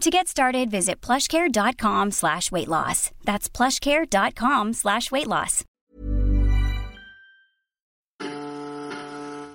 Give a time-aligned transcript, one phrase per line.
[0.00, 3.10] To get started, visit plushcare.com slash weight loss.
[3.24, 5.64] That's plushcare.com slash weight loss.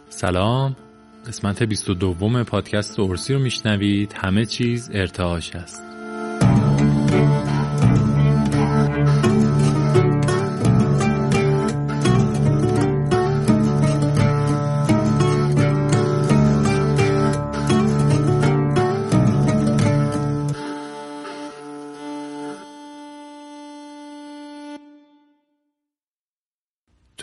[0.10, 0.76] سلام
[1.28, 5.84] قسمت 22 پادکست اورسی رو میشنوید همه چیز ارتعاش است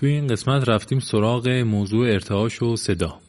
[0.04, 3.23] توی این قسمت رفتیم سراغ موضوع ارتعاش و صدا.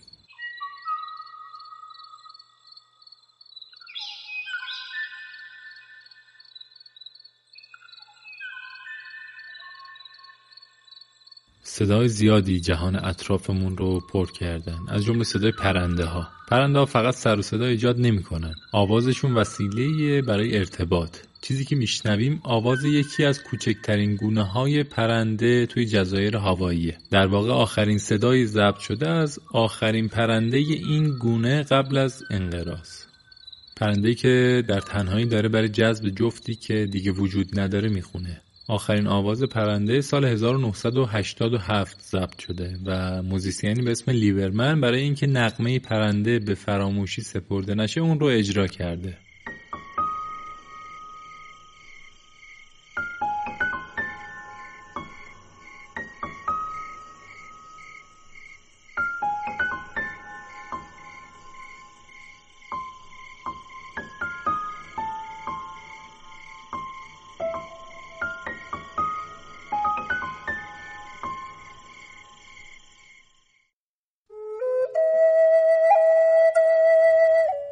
[11.78, 14.80] صدای زیادی جهان اطرافمون رو پر کردن.
[14.88, 18.56] از جمله صدای پرنده ها پرنده ها فقط سر و صدا ایجاد نمی‌کنن.
[18.72, 21.18] آوازشون وسیله برای ارتباط.
[21.41, 27.52] چیزی که میشنویم آواز یکی از کوچکترین گونه های پرنده توی جزایر هاواییه در واقع
[27.52, 32.90] آخرین صدای ضبط شده از آخرین پرنده این گونه قبل از انقراض.
[33.75, 38.42] پرنده که در تنهایی داره برای جذب جفتی که دیگه وجود نداره می‌خونه.
[38.68, 45.80] آخرین آواز پرنده سال 1987 ضبط شده و موزیسیانی به اسم لیورمن برای اینکه نقمه
[45.80, 49.18] پرنده به فراموشی سپرده نشه اون رو اجرا کرده.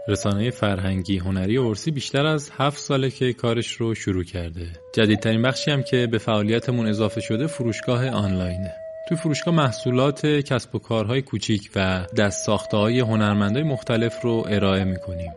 [0.07, 4.67] رسانه فرهنگی هنری ارسی بیشتر از هفت ساله که کارش رو شروع کرده.
[4.93, 8.73] جدیدترین بخشی هم که به فعالیتمون اضافه شده فروشگاه آنلاینه.
[9.09, 14.83] توی فروشگاه محصولات کسب و کارهای کوچیک و دست ساخته های هنرمندای مختلف رو ارائه
[14.83, 15.31] می‌کنیم.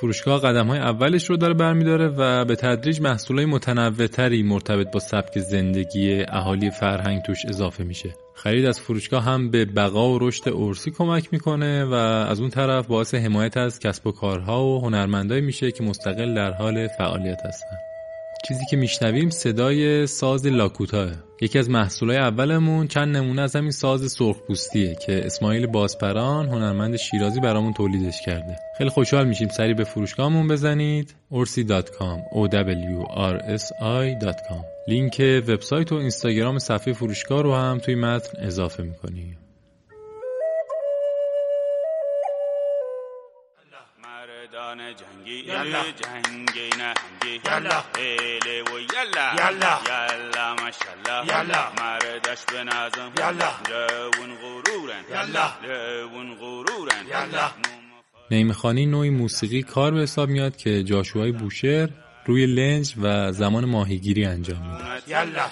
[0.00, 5.38] فروشگاه قدم های اولش رو داره برمیداره و به تدریج محصولای متنوعتری مرتبط با سبک
[5.38, 8.23] زندگی اهالی فرهنگ توش اضافه میشه.
[8.34, 12.86] خرید از فروشگاه هم به بقا و رشد ارسی کمک می‌کنه و از اون طرف
[12.86, 17.93] باعث حمایت از کسب و کارها و هنرمندایی میشه که مستقل در حال فعالیت هستن.
[18.48, 21.10] چیزی که میشنویم صدای ساز لاکوتاه
[21.40, 27.40] یکی از محصولای اولمون چند نمونه از همین ساز سرخپوستیه که اسماعیل بازپران هنرمند شیرازی
[27.40, 28.56] برامون تولیدش کرده.
[28.78, 31.14] خیلی خوشحال میشیم سری به فروشگاهمون بزنید.
[31.32, 37.94] orsi.com o w r s i.com لینک وبسایت و اینستاگرام صفحه فروشگاه رو هم توی
[37.94, 39.38] متن اضافه می‌کنیم.
[44.02, 44.80] مردان
[45.24, 55.02] جنگی جنگی نهنگی هله و یلا یلا ماشالله مردش به نظم جوون غرورن
[55.62, 57.50] جوون غرورن
[58.30, 61.88] نیمخانی نوعی موسیقی کار به حساب میاد که جاشوهای بوشهر
[62.26, 65.48] روی لنج و زمان ماهیگیری انجام میده یلا.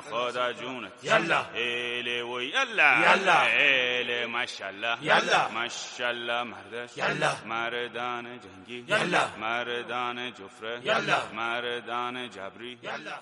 [0.00, 1.42] خدا جونت یلا.
[1.42, 2.90] هله و یلا.
[3.06, 3.32] یلا.
[3.32, 5.48] هله ماشالله یلا.
[5.54, 6.96] ماشالله مردش.
[6.96, 7.32] یلا.
[7.48, 8.84] مردان جنگی.
[8.88, 9.24] یلا.
[9.40, 10.80] مردان جفره.
[10.84, 11.18] یلا.
[11.36, 12.78] مردان جبری.
[12.82, 13.16] یلا.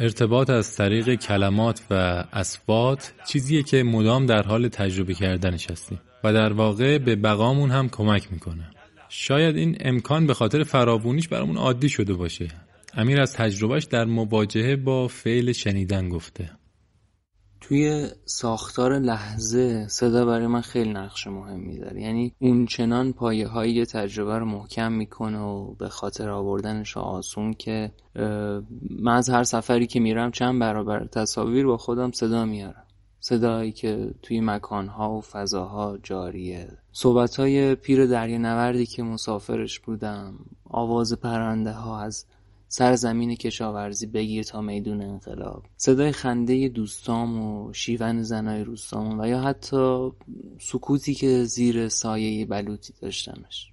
[0.00, 6.32] ارتباط از طریق کلمات و اسوات چیزیه که مدام در حال تجربه کردنش هستیم و
[6.32, 8.70] در واقع به بقامون هم کمک می‌کنه.
[9.16, 12.48] شاید این امکان به خاطر فراوونیش برامون عادی شده باشه.
[12.94, 16.50] امیر از تجربهش در مواجهه با فعل شنیدن گفته.
[17.60, 23.86] توی ساختار لحظه صدا برای من خیلی نقش مهمی داره یعنی اون چنان پایه های
[23.86, 27.92] تجربه رو محکم می‌کنه و به خاطر آوردنش آسون که
[28.90, 32.83] من از هر سفری که میرم چند برابر تصاویر با خودم صدا میارم.
[33.26, 36.68] صدایی که توی مکانها و فضاها جاریه.
[36.92, 40.34] صحبت های پیر دریا نوردی که مسافرش بودم
[40.64, 42.26] آواز پرنده ها از
[42.68, 45.62] سرزمین کشاورزی بگیر تا میدون انقلاب.
[45.76, 50.10] صدای خنده دوستام و شیون زنای روستام و یا حتی
[50.60, 53.70] سکوتی که زیر سایه بلوطی داشتمش.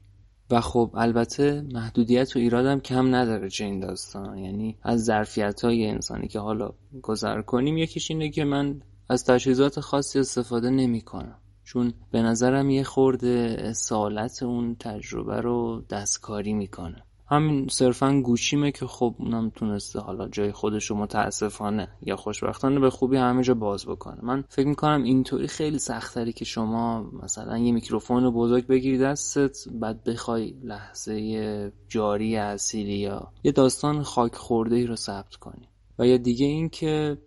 [0.51, 4.37] و خب البته محدودیت و ایرادم کم نداره چه این داستان.
[4.37, 9.79] یعنی از ظرفیت های انسانی که حالا گذر کنیم یکیش اینه که من از تجهیزات
[9.79, 17.03] خاصی استفاده نمی کنم چون به نظرم یه خورده اصالت اون تجربه رو دستکاری می‌کنه.
[17.27, 22.89] همین صرفا گوشیمه که خب اونم تونسته حالا جای خودش رو متاسفانه یا خوشبختانه به
[22.89, 24.17] خوبی همه جا باز بکنه.
[24.21, 29.57] من فکر می‌کنم اینطوری خیلی سختری که شما مثلا یه میکروفون رو بزرگ بگیری دستت
[29.71, 35.70] بعد بخوای لحظه جاری اصیلی یا یه داستان خاک خورده ای رو ثبت کنی.
[36.01, 37.17] و یا دیگه این که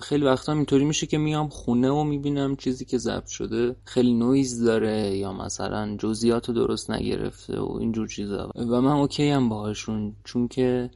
[0.00, 4.64] خیلی وقتا اینطوری میشه که میام خونه و می‌بینم چیزی که ضبط شده خیلی نویز
[4.64, 8.50] داره یا مثلا جزئیات رو درست نگرفته و اینجور چیزا.
[8.56, 10.90] و من okay ام باهاشون چون که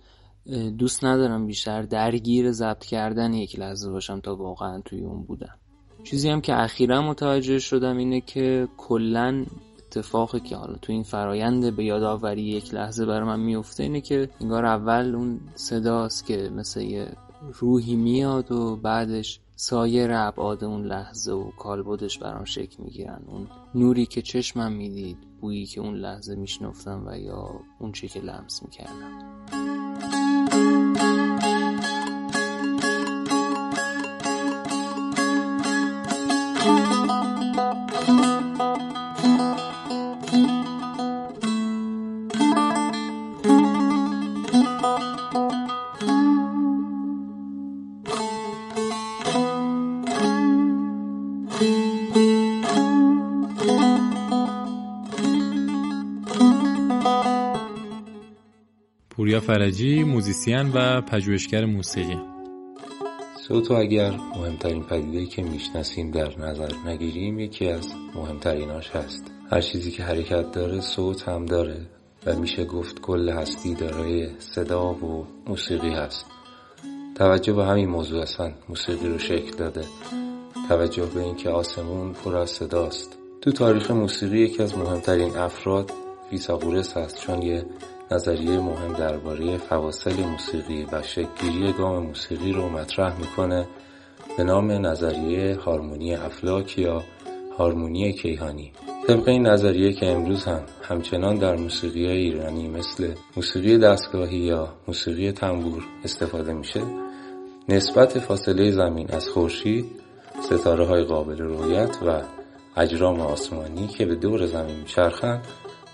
[0.79, 5.59] دوست ندارم بیشتر درگیر ضبط کردن یک لحظه باشم تا واقعا توی اون بودم.
[6.05, 9.45] چیزی هم که اخیرا متوجه شدم اینه که کلا
[9.97, 14.29] اتفاقی که حالا تو این فرایند به یادآوری یک لحظه برای من میفته اینه که
[14.41, 17.17] انگار اول اون صداست که مثل یه
[17.53, 23.23] روحی میاد و بعدش سایر ابعاد اون لحظه و کالبدش برام شکل می‌گیرن.
[23.27, 28.21] اون نوری که چشمم می‌دید بویی که اون لحظه میشنفتم و یا اون چی که
[28.21, 29.64] لمس می‌کردم.
[59.11, 62.19] پوریا فرجی موزیسین و پژوهشگر موسیقی.
[63.49, 69.31] صوت اگر مهمترین پدیده که می‌شناسیم در نظر نگیریم یکی از مهمتریناش هست.
[69.51, 71.87] هر چیزی که حرکت داره صوت هم داره
[72.27, 76.27] و میشه گفت کل هستی دارای صدا و موسیقی هست.
[77.15, 79.85] توجه به همین موضوع اصلا موسیقی رو شکل داده.
[80.69, 83.19] توجه به اینکه آسمون پر از صداست.
[83.41, 85.91] تو تاریخ موسیقی یکی از مهمترین افراد
[86.31, 87.67] فیساغورس هست چون یه
[88.11, 93.69] نظریه مهم درباره فواصل موسیقی و شکلگیری گام موسیقی رو مطرح می‌کنه
[94.37, 97.03] به نام نظریه هارمونی افلاک یا
[97.59, 98.73] هارمونی کیهانی.
[99.07, 105.33] طبق این نظریه که امروز هم همچنان در موسیقی ایرانی مثل موسیقی دستگاهی یا موسیقی
[105.33, 106.81] تنبور استفاده میشه
[107.69, 110.04] نسبت فاصله زمین از خورشید
[110.45, 112.23] ستاره های قابل رویت و
[112.77, 115.45] اجرام آسمانی که به دور زمین میچرخند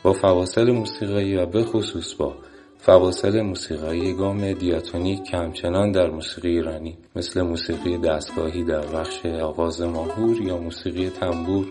[0.02, 2.34] با فواصل موسیقایی و به خصوص با
[2.78, 9.82] فواصل موسیقایی گام دیاتونیک که همچنان در موسیقی ایرانی مثل موسیقی دستگاهی در بخش آواز
[9.82, 11.66] ماهور یا موسیقی تنبور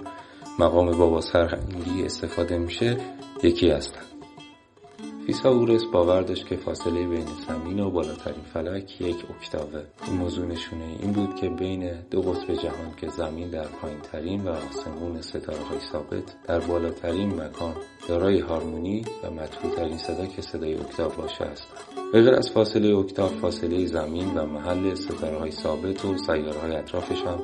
[0.60, 2.98] مقام بابا سرهنگی استفاده میشه
[3.44, 4.09] یکی هستند.
[5.30, 9.84] فیساغورس باور داشت که فاصله بین زمین و بالاترین فلک یک اکتاوه.
[10.08, 14.44] این موضوع نشونه این بود که بین دو قطب جهان که زمین در پایین ترین
[14.44, 17.76] و آسمون ستاره ثابت در بالاترین مکان
[18.08, 21.68] دارای هارمونی و مطلوبترین صدا که صدای اکتاو باشه است.
[22.14, 27.40] به از فاصله اکتاو فاصله زمین و محل ستاره ثابت و سیاره های اطرافش هم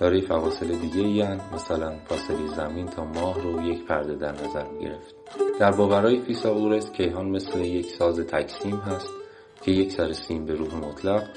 [0.00, 1.22] دارای فواصل دیگه ای
[1.54, 5.14] مثلا فاصله زمین تا ماه رو یک پرده در نظر گرفت.
[5.60, 9.10] در باورهای فیساغورس کیهان مثل یک ساز تکسیم هست
[9.62, 11.28] که یک سر سیم به روح مطلق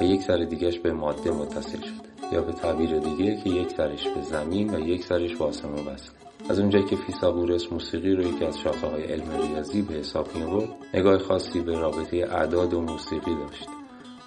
[0.00, 4.08] و یک سر دیگهش به ماده متصل شده یا به تعبیر دیگه که یک سرش
[4.08, 6.14] به زمین و یک سرش به آسمان وصله
[6.48, 10.68] از اونجایی که فیساغورس موسیقی رو یکی از شاخه های علم ریاضی به حساب می
[10.94, 13.81] نگاه خاصی به رابطه اعداد و موسیقی داشت.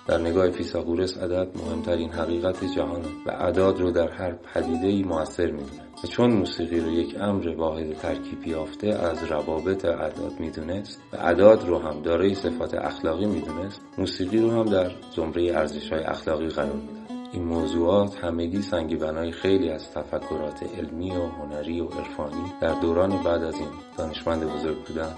[0.07, 5.51] در نگاه فیساغورس عدد مهمترین حقیقت جهانه و اعداد رو در هر پدیده ای موثر
[5.51, 11.15] می‌دونه و چون موسیقی رو یک امر واحد ترکیب یافته از روابط اعداد می‌دونست و
[11.15, 16.47] اعداد رو هم دارای صفات اخلاقی می‌دونست موسیقی رو هم در زمره ارزش های اخلاقی
[16.47, 16.95] قرار می‌داد.
[17.33, 23.23] این موضوعات همگی سنگی بنای خیلی از تفکرات علمی و هنری و عرفانی در دوران
[23.23, 25.15] بعد از این دانشمند بزرگ بودن.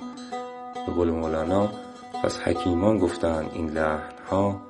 [0.88, 1.70] به قول مولانا
[2.24, 4.62] پس حکیمان گفتن این لحن ها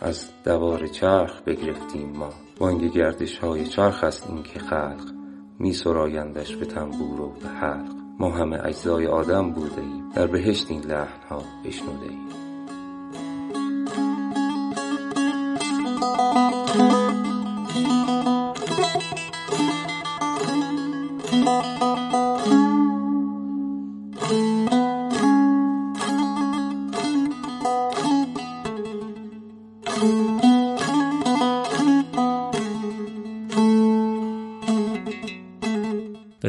[0.00, 2.28] از دوار چرخ بگرفتیم ما.
[2.58, 5.12] بانگ گردش های چرخ است این که خلق
[5.58, 7.92] می سرایندش به تنبور و به حلق.
[8.18, 10.10] ما همه اجزای آدم بوده ایم.
[10.14, 12.51] در بهشت این لحن ها بشنوده ایم.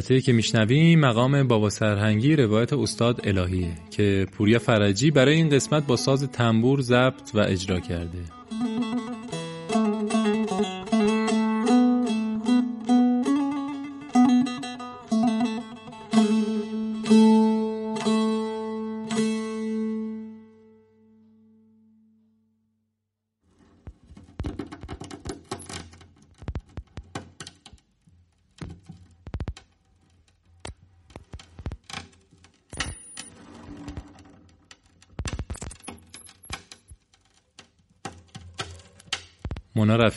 [0.04, 5.88] قطعه که میشنویم مقام بابا سرهنگی روایت استاد الهیه که پوریا فرجی برای این قسمت
[5.88, 8.20] با ساز تنبور ضبط و اجرا کرده.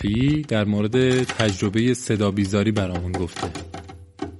[0.06, 3.48] رفیعی در مورد تجربه صدا بیزاری برامون گفته.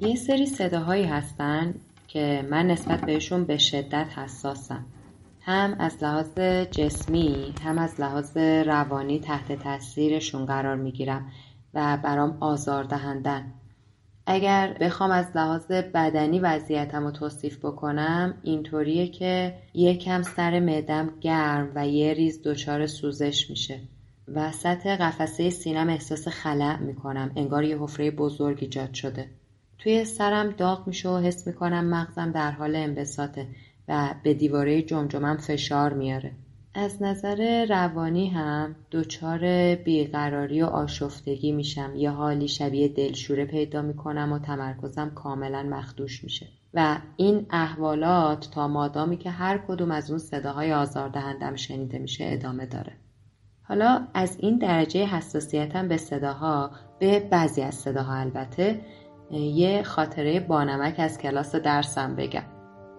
[0.00, 1.75] یه سری صداهایی هستن
[2.08, 4.87] که من نسبت بهشون به شدت حساسم.
[5.40, 6.38] هم از لحاظ
[6.70, 11.32] جسمی هم از لحاظ روانی تحت تاثیرشون قرار می‌گیرم
[11.75, 13.52] و برام آزار دهندن
[14.26, 21.73] اگر بخوام از لحاظ بدنی وضعیتم رو توصیف بکنم اینطوریه که یکم سر معدم گرم
[21.75, 23.80] و یه ریز دچار سوزش میشه.
[24.35, 27.33] وسط قفسه سینم احساس خلع می‌کنم.
[27.37, 29.28] انگار یه حفره بزرگ ایجاد شده.
[29.78, 33.47] توی سرم داغ میشه و حس می‌کنم مغزم در حال انبساطه
[33.88, 36.33] و به دیواره جمجمم فشار میاره.
[36.75, 41.92] از نظر روانی هم دچار بیقراری و آشفتگی میشم.
[41.97, 46.47] یه حالی شبیه دلشوره پیدا می‌کنم و تمرکزم کاملا مخدوش میشه.
[46.75, 52.66] و این احوالات تا مادامی که هر کدوم از اون صداهای آزاردهندم شنیده میشه ادامه
[52.66, 52.92] داره.
[53.68, 58.80] حالا از این درجه حساسیتم به صداها به بعضی از صداها البته
[59.30, 62.42] یه خاطره بانمک از کلاس درسم بگم.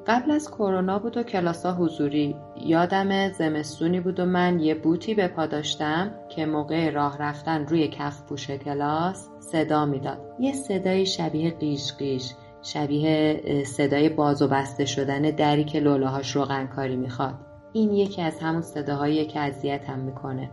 [0.07, 2.35] قبل از کرونا بود و کلاس ها حضوری.
[2.65, 7.87] یادم زمستونی بود و من یه بوتی به پا داشتم که موقع راه رفتن روی
[7.87, 10.35] کف پوش کلاس صدا می‌داد.
[10.39, 16.95] یه صدای شبیه قیش قیش شبیه صدای باز و بسته شدن دری که لولاهاش روغنکاری
[16.95, 17.46] می‌خواد.
[17.77, 20.49] این یکی از همون صداهایی که اذیتم می‌کنه.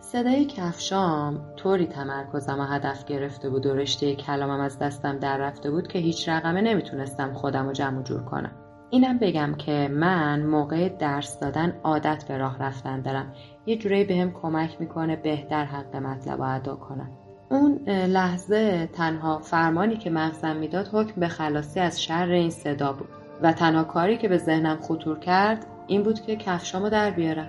[0.00, 5.70] صدای کفشام طوری تمرکزم و هدف گرفته بود و رشته کلامم از دستم در رفته
[5.70, 8.50] بود که هیچ رقمه نمی‌تونستم خودم رو جمع جور کنم.
[8.90, 13.32] اینم بگم که من موقع درس دادن عادت به راه رفتن دارم.
[13.66, 17.10] یه جورایی بهم به کمک می‌کنه بهتر حق مطلب رو ادا کنم.
[17.50, 23.08] اون لحظه تنها فرمانی که مغزم می‌داد حکم به خلاصی از شر این صدا بود
[23.42, 27.48] و تنها کاری که به ذهنم خطور کرد این بود که کفشامو در بیارم.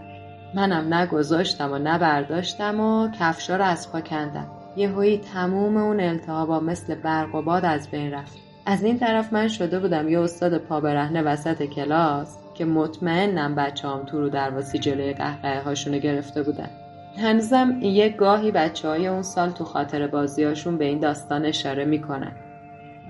[0.53, 4.47] منم نگذاشتم و نبرداشتم و کفشا رو از پا کندم.
[4.77, 8.37] یهویی تموم اون التهابا مثل برق و باد از بین رفت.
[8.65, 13.87] از این طرف من شده بودم یه استاد پا برهنه وسط کلاس که مطمئنم بچه
[13.87, 16.69] هم تو رو درواسی جلوی قهقه هاشونو گرفته بودن.
[17.17, 22.31] هنوزم یه گاهی بچه های اون سال تو خاطر بازیاشون به این داستان اشاره می‌کنن.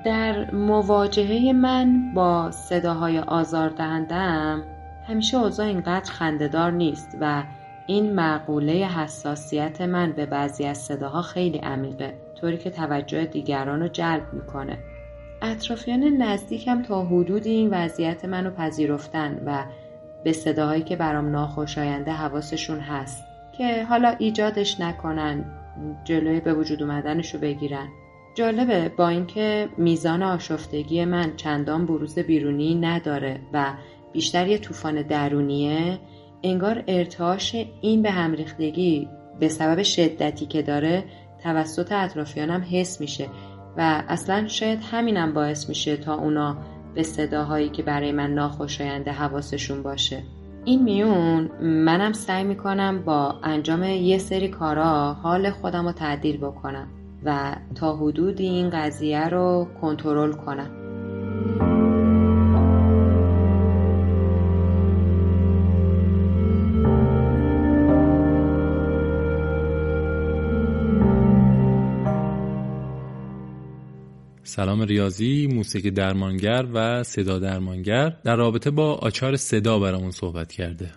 [0.06, 4.64] در مواجهه من با صداهای آزاردهندم
[5.08, 7.44] همیشه اوضاع اینقدر خندهدار نیست و
[7.88, 13.88] این معقوله حساسیت من به بعضی از صداها خیلی عمیقه طوری که توجه دیگران رو
[13.88, 14.78] جلب می‌کنه.
[15.42, 19.64] اطرافیان نزدیکم تا حدودی این وضعیت منو پذیرفتن و
[20.24, 23.24] به صداهایی که برام ناخوشاینده حواسشون هست
[23.58, 25.46] که حالا ایجادش نکنن
[26.04, 27.88] جلوی به وجود اومدنش رو بگیرن.
[28.36, 33.74] جالبه با اینکه میزان آشفتگی من چندان بروز بیرونی نداره و
[34.16, 36.00] بیشتر یه طوفان درونیه
[36.44, 41.04] انگار ارتعاش این به هم ریختگی به سبب شدتی که داره
[41.44, 43.28] توسط اطرافیانم حس میشه
[43.78, 46.58] و اصلا شاید همینم باعث میشه تا اونا
[46.96, 50.24] به صداهایی که برای من ناخوشاینده حواسشون باشه.
[50.66, 56.88] این میون منم سعی می‌کنم با انجام یه سری کارا حال خودم رو تعدیل بکنم
[57.26, 60.85] و تا حدودی این قضیه رو کنترل کنم.
[74.56, 80.92] سلام ریاضی، موسیقی درمانگر و صدا درمانگر در رابطه با آچار صدا برامون صحبت کرده.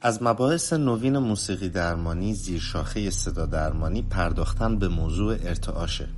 [0.00, 6.08] از مباحث نوین موسیقی درمانی زیرشاخه صدا درمانی پرداختن به موضوع ارتعاشه.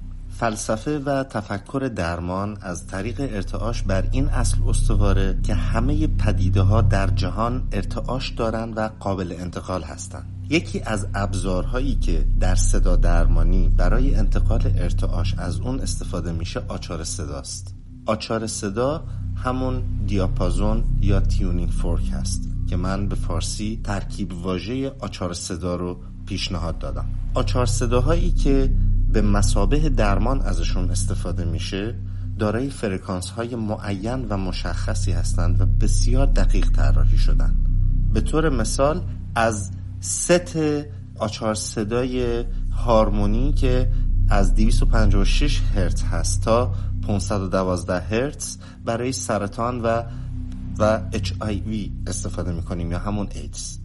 [0.44, 6.80] فلسفه و تفکر درمان از طریق ارتعاش بر این اصل استواره که همه پدیده ها
[6.80, 10.46] در جهان ارتعاش دارند و قابل انتقال هستند.
[10.50, 17.04] یکی از ابزارهایی که در صدا درمانی برای انتقال ارتعاش از اون استفاده میشه آچار
[17.04, 17.74] صداست
[18.06, 19.04] آچار صدا
[19.36, 26.00] همون دیاپازون یا تیونینگ فورک هست که من به فارسی ترکیب واژه آچار صدا رو
[26.26, 28.70] پیشنهاد دادم آچار صداهایی که
[29.14, 31.94] به مسابه درمان ازشون استفاده میشه
[32.38, 37.56] دارای فرکانس های معین و مشخصی هستند و بسیار دقیق طراحی شدن.
[38.12, 39.02] به طور مثال
[39.34, 40.58] از ست
[41.18, 43.90] آچار صدای هارمونی که
[44.28, 46.74] از 256 هرتز هست تا
[47.06, 50.02] 512 هرتز برای سرطان و
[50.78, 53.78] و HIV استفاده می‌کنیم یا همون ایدز.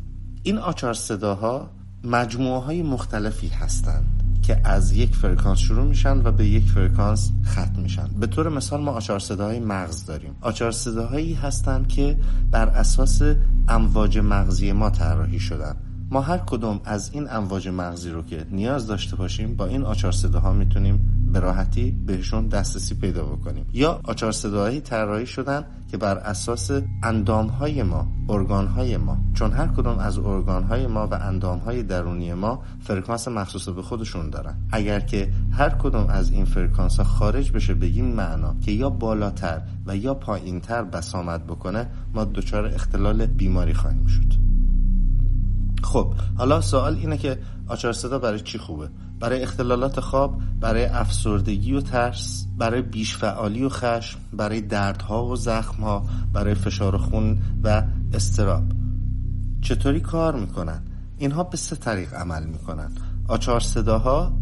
[0.44, 1.70] این آچار صداها
[2.04, 4.19] مجموعه های مختلفی هستند
[4.50, 8.08] که از یک فرکانس شروع میشن و به یک فرکانس ختم میشن.
[8.20, 10.36] به طور مثال ما آچار صداهای مغز داریم.
[10.42, 12.18] آچار صداهایی هستند که
[12.52, 13.22] بر اساس
[13.68, 15.76] امواج مغزی ما طراحی شدن.
[16.12, 20.12] ما هر کدوم از این امواج مغزی رو که نیاز داشته باشیم با این آچار
[20.12, 23.66] صداها می‌تونیم به راحتی بهشون دسترسی پیدا بکنیم.
[23.74, 26.72] یا آچار صداهایی طراحی شدن که بر اساس
[27.04, 29.18] اندامهای ما ارگانهای ما.
[29.34, 34.58] چون هر کدوم از ارگانهای ما و اندامهای درونی ما فرکانس مخصوص به خودشون دارن.
[34.72, 39.62] اگر که هر کدوم از این فرکانس ها خارج بشه این معنا که یا بالاتر
[39.86, 44.40] و یا پایینتر بسامد بکنه ما دچار اختلال بیماری خواهیم شد.
[45.84, 51.74] خب حالا سوال اینه که آچار صدا برای چی خوبه؟ برای اختلالات خواب برای افسردگی
[51.74, 57.84] و ترس برای بیش فعالی و خشم برای دردها و زخمها برای فشار خون و
[58.14, 58.64] استراب.
[59.62, 60.82] چطوری کار می‌کنن؟
[61.18, 62.92] اینها به سه طریق عمل می‌کنن.
[63.28, 64.34] آچار صداها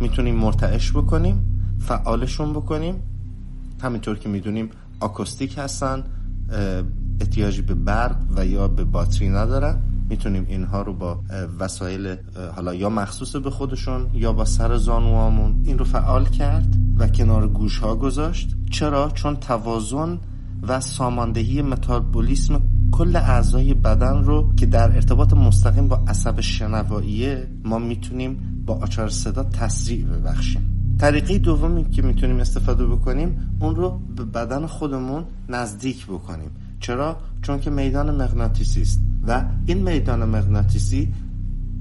[0.00, 3.02] می‌تونیم مرتعش بکنیم فعالشون بکنیم.
[3.82, 6.04] همینطور که می‌دونیم آکوستیک هستن
[7.20, 9.82] احتیاجی به برق و یا به باتری ندارن.
[10.10, 11.20] می‌تونیم اینها رو با
[11.58, 12.16] وسایل
[12.56, 17.48] حالا یا مخصوص به خودشون یا با سر زانوامون این رو فعال کرد و کنار
[17.48, 18.56] گوش ها گذاشت.
[18.70, 20.18] چرا؟ چون توازن
[20.68, 22.60] و ساماندهی متابولیسم
[22.92, 29.08] کل اعضای بدن رو که در ارتباط مستقیم با عصب شنواییه ما می‌تونیم با آچار
[29.08, 30.74] صدا تسریع ببخشیم.
[30.98, 36.50] طریقه دومی که می‌تونیم استفاده بکنیم اون رو به بدن خودمون نزدیک بکنیم.
[36.80, 41.14] چرا؟ چون که میدان مغناطیسی است و این میدان مغناطیسی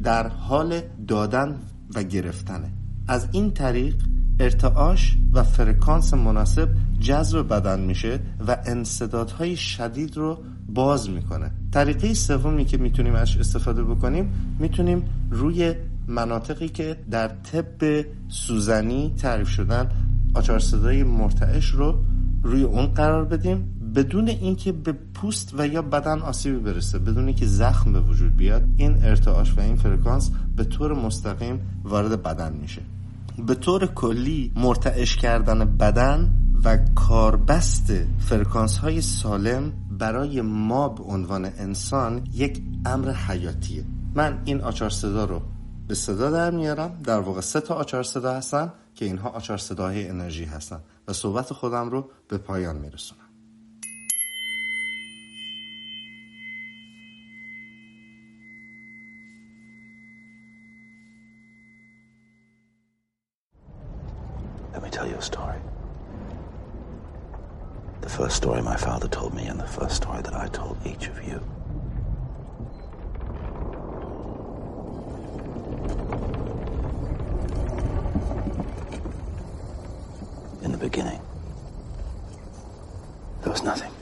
[0.03, 1.55] در حال دادن
[1.95, 2.71] و گرفتنه.
[3.07, 3.95] از این طریق
[4.39, 11.51] ارتعاش و فرکانس مناسب جذب بدن میشه و انصدادهای شدید رو باز می‌کنه.
[11.71, 15.73] طریقه سومی که می‌تونیم ازش استفاده بکنیم می‌تونیم روی
[16.07, 19.89] مناطقی که در طب سوزنی تعریف شدن
[20.33, 22.03] آچار صدای مرتعش رو
[22.43, 23.76] روی اون قرار بدیم.
[23.95, 28.63] بدون اینکه به پوست و یا بدن آسیبی برسه بدون اینکه زخم به وجود بیاد
[28.77, 32.81] این ارتعاش و این فرکانس به طور مستقیم وارد بدن میشه.
[33.47, 41.45] به طور کلی مرتعش کردن بدن و کاربست فرکانس های سالم برای ما به عنوان
[41.45, 43.83] انسان یک امر حیاتیه.
[44.15, 45.41] من این آچار صدا رو
[45.87, 46.99] به صدا در میارم.
[47.03, 51.53] در واقع سه تا آچار صدا هستن که اینها آچار صداهای انرژی هستن و صحبت
[51.53, 53.26] خودم رو به پایان میرسونم.
[68.06, 71.08] The first story my father told me, and the first story that I told each
[71.08, 71.40] of you.
[80.62, 81.20] In the beginning,
[83.42, 83.92] there was nothing.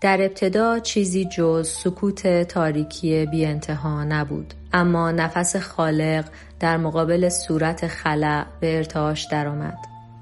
[0.00, 6.24] در ابتدا چیزی جز سکوت تاریکی بی انتها نبود اما نفس خالق
[6.61, 9.77] در مقابل صورت خلع به ارتعاش درآمد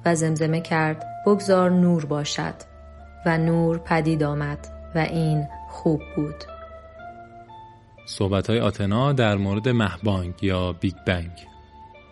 [0.05, 2.53] و زمزمه کرد بگذار نور باشد
[3.25, 6.43] و نور پدید آمد و این خوب بود
[8.05, 11.31] صحبت های آتنا در مورد مهبانگ یا بیگ بنگ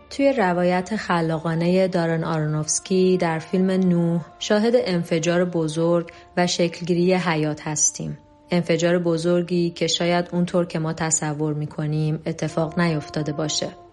[0.10, 8.18] توی روایت خلاقانه دارن آرونوفسکی در فیلم نوح شاهد انفجار بزرگ و شکلگیری حیات هستیم.
[8.52, 13.87] انفجار بزرگی که شاید اونطور که ما تصور می‌کنیم اتفاق نیفتاده باشه.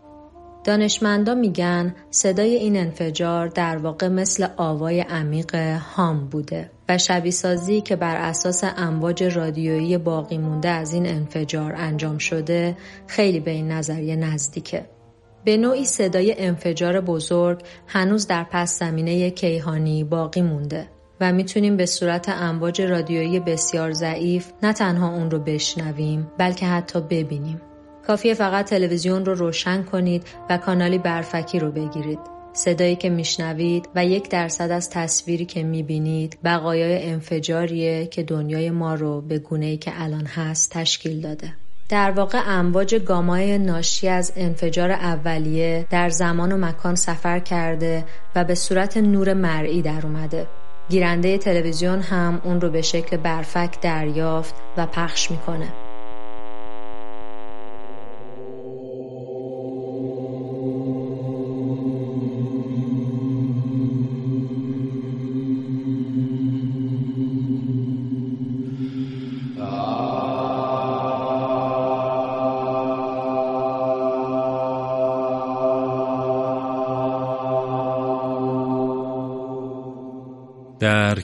[0.65, 5.55] دانشمندا میگن صدای این انفجار در واقع مثل آوای عمیق
[5.97, 11.75] هام بوده و شبیه سازی که بر اساس امواج رادیویی باقی مونده از این انفجار
[11.77, 14.85] انجام شده خیلی به این نظریه نزدیکه.
[15.45, 20.89] به نوعی صدای انفجار بزرگ هنوز در پس زمینه کیهانی باقی مونده
[21.21, 27.01] و می‌تونیم به صورت امواج رادیویی بسیار ضعیف نه تنها اون رو بشنویم بلکه حتی
[27.01, 27.61] ببینیم.
[28.07, 32.19] کافیه فقط تلویزیون رو روشن کنید و کانالی برفکی رو بگیرید.
[32.53, 38.95] صدایی که میشنوید و یک درصد از تصویری که می‌بینید بقایای انفجاریه که دنیای ما
[38.95, 41.53] رو به گونه‌ای که الان هست تشکیل داده.
[41.89, 48.45] در واقع امواج گامای ناشی از انفجار اولیه در زمان و مکان سفر کرده و
[48.45, 50.47] به صورت نور مرئی در اومده.
[50.89, 55.69] گیرنده تلویزیون هم اون رو به شکل برفک دریافت و پخش می‌کنه.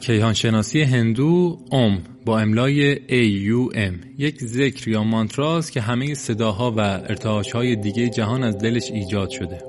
[0.00, 6.74] در کیهان شناسی هندو اوم با املای AUM یک ذکر یا مانتراست که همه صداها
[6.76, 9.62] و ارتعاش های دیگه جهان از دلش ایجاد شده.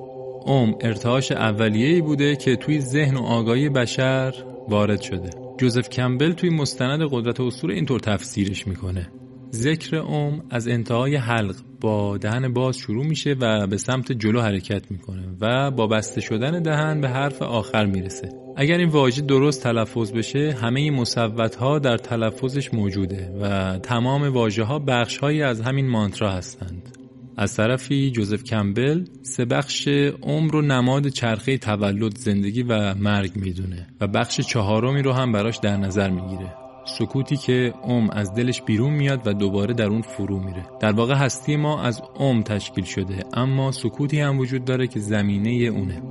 [0.46, 4.34] اوم ارتعاش اولیه‌ای بوده که توی ذهن و آگاهی بشر
[4.70, 5.30] وارد شده.
[5.58, 9.10] جوزف کمبل توی مستند قدرت اسطوره اینطور تفسیرش می‌کنه.
[9.54, 14.92] ذکر اوم از انتهای حلق با دهن باز شروع میشه و به سمت جلو حرکت
[14.92, 18.30] می‌کنه و با بسته شدن دهن به حرف آخر می‌رسه.
[18.58, 24.64] اگر این واژه درست تلفظ بشه همه مصوت ها در تلفظش موجوده و تمام واژه
[24.64, 26.98] ها بخش هایی از همین مانترا هستند.
[27.38, 29.88] از طرفی جوزف کمبل سه بخش
[30.22, 35.58] عمر و نماد چرخه تولد زندگی و مرگ می‌دونه و بخش چهارمی رو هم براش
[35.58, 36.61] در نظر می‌گیره.
[36.86, 40.66] سکوتی که ام از دلش بیرون میاد و دوباره در اون فرو میره.
[40.80, 45.50] در واقع هستی ما از ام تشکیل شده اما سکوتی هم وجود داره که زمینه
[45.50, 46.02] اونه.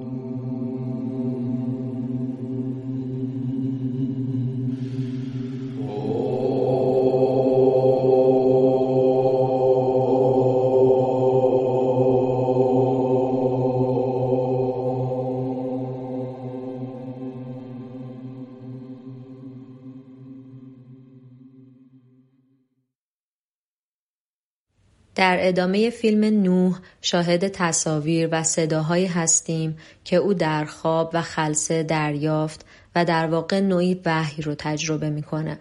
[25.20, 31.82] در ادامه فیلم نوح شاهد تصاویر و صداهایی هستیم که او در خواب و خلصه
[31.82, 35.58] دریافت و در واقع نوعی وحی رو تجربه می‌کنه.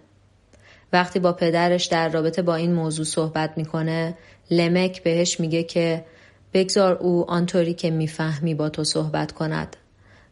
[0.94, 4.18] وقتی با پدرش در رابطه با این موضوع صحبت می‌کنه
[4.52, 6.06] لمک بهش میگه که
[6.54, 9.78] بگذار او آنطوری که می‌فهمی با تو صحبت کند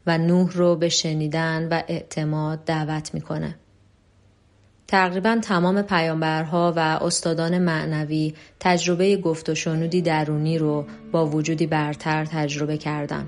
[0.08, 3.56] و نوح رو به شنیدن و اعتماد دعوت می‌کنه.
[4.88, 12.26] تقریبا تمام پیامبرها و استادان معنوی تجربه گفت و شنودی درونی رو با وجودی برتر
[12.26, 13.28] تجربه کردن.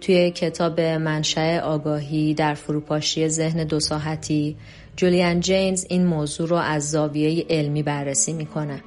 [0.00, 4.56] توی کتاب منشأ آگاهی در فروپاشی ذهن دو ساحتی
[4.96, 8.82] جولیان جینز این موضوع رو از زاویه علمی بررسی می‌کنه.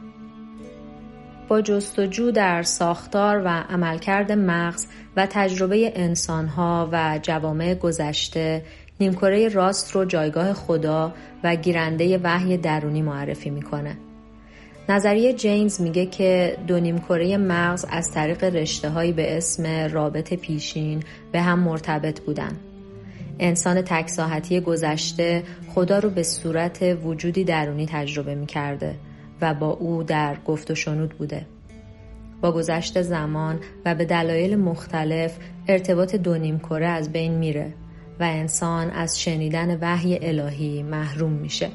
[1.47, 8.63] با جستجو در ساختار و عملکرد مغز و تجربه انسانها و جوامع گذشته
[8.99, 13.97] نیمکره راست رو جایگاه خدا و گیرنده وحی درونی معرفی می‌کنه.
[14.89, 21.03] نظریه جینز میگه که دو نیمکره مغز از طریق رشته هایی به اسم رابط پیشین
[21.31, 22.51] به هم مرتبط بودن.
[23.39, 28.95] انسان تکساحتی گذشته خدا رو به صورت وجودی درونی تجربه می‌کرده
[29.41, 31.45] و با او در گفت و شنود بوده.
[32.41, 37.73] با گذشت زمان و به دلایل مختلف ارتباط دو نیمکره از بین میره
[38.19, 41.69] و انسان از شنیدن وحی الهی محروم میشه.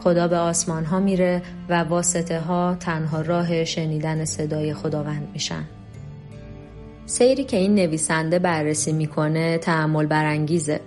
[0.00, 5.64] خدا به آسمان ها میره و واسطه ها تنها راه شنیدن صدای خداوند میشن.
[7.06, 10.80] سیری که این نویسنده بررسی می‌کنه تعمل برانگیزه.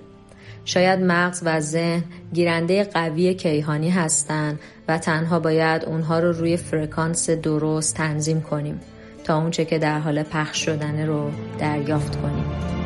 [0.66, 7.30] شاید مغز و ذهن گیرنده قوی کیهانی هستند و تنها باید اونها رو روی فرکانس
[7.30, 8.80] درست تنظیم کنیم
[9.24, 12.81] تا اونچه که در حال پخش شدنه رو دریافت کنیم.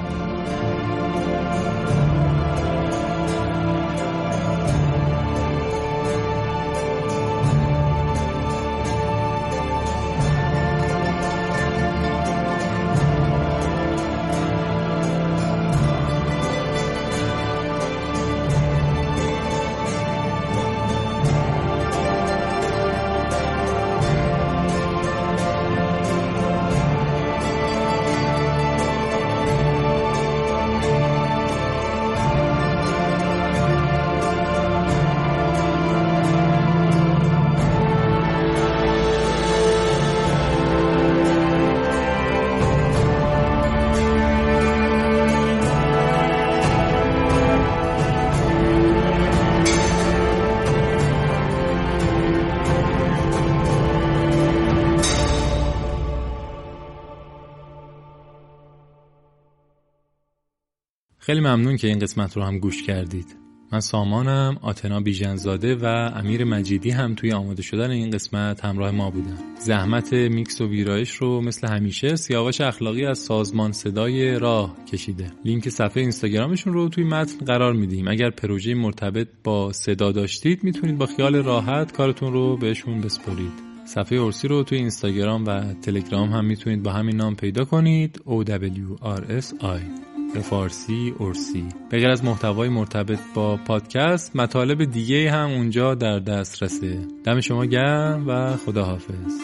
[61.25, 63.35] خیلی ممنون که این قسمت رو هم گوش کردید.
[63.71, 65.85] من سامانم آتنا بیژنزاده و
[66.15, 69.37] امیر مجیدی هم توی آماده شدن این قسمت همراه ما بودن.
[69.59, 75.31] زحمت میکس و ویرایش رو مثل همیشه سیاوش اخلاقی از سازمان صدای راه کشیده.
[75.45, 78.07] لینک صفحه اینستاگرامشون رو توی متن قرار میدیم.
[78.07, 83.53] اگر پروژه مرتبط با صدا داشتید می‌تونید با خیال راحت کارتون رو بهشون بسپرید.
[83.85, 88.21] صفحه اورسی رو توی اینستاگرام و تلگرام هم می‌تونید با همین نام پیدا کنید.
[88.25, 91.65] OWRSI به فارسی ارسی.
[91.89, 97.65] به غیر از محتوای مرتبط با پادکست مطالب دیگه هم اونجا در دسترسه دم شما
[97.65, 99.41] گرم و خداحافظ.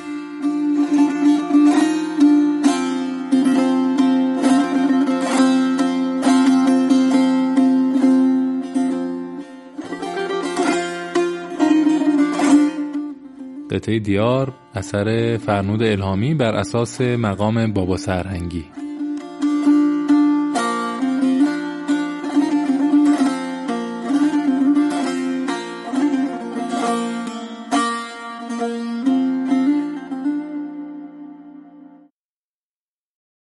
[13.72, 18.66] قطعه دیار اثر فرنود الهامی بر اساس مقام بابا سرهنگی